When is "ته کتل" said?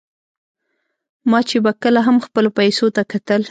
2.95-3.41